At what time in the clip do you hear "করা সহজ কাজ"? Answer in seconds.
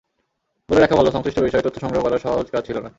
2.03-2.63